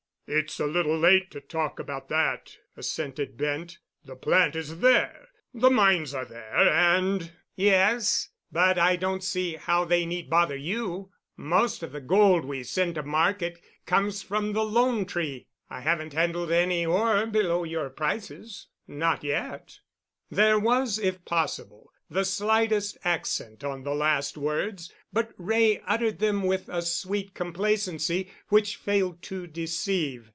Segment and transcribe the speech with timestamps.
[0.33, 3.79] "It's a little late to talk about that," assented Bent.
[4.05, 8.29] "The plant is there, the mines are there, and——" "Yes.
[8.49, 11.11] But I don't see how they need bother you.
[11.35, 16.13] Most of the gold we send to market comes from the 'Lone Tree.' I haven't
[16.13, 19.79] handled any ore below your prices—not yet."
[20.29, 26.43] There was, if possible, the slightest accent on the last words, but Wray uttered them
[26.43, 30.29] with a sweet complacency which failed to deceive.